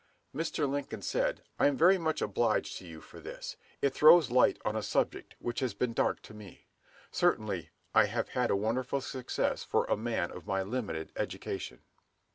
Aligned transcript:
Mr. 0.35 0.67
Lincoln 0.67 1.03
said, 1.03 1.43
"I 1.59 1.67
am 1.67 1.77
very 1.77 1.99
much 1.99 2.23
obliged 2.23 2.75
to 2.77 2.87
you 2.87 3.01
for 3.01 3.19
this. 3.19 3.55
It 3.83 3.93
throws 3.93 4.31
light 4.31 4.57
on 4.65 4.75
a 4.75 4.81
subject 4.81 5.35
which 5.37 5.59
has 5.59 5.75
been 5.75 5.93
dark 5.93 6.23
to 6.23 6.33
me. 6.33 6.65
Certainly 7.11 7.69
I 7.93 8.05
have 8.05 8.29
had 8.29 8.49
a 8.49 8.55
wonderful 8.55 9.01
success 9.01 9.63
for 9.63 9.85
a 9.85 9.95
man 9.95 10.31
of 10.31 10.47
my 10.47 10.63
limited 10.63 11.11
education." 11.15 11.83